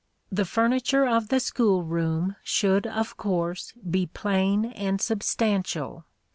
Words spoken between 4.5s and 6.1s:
and substantial.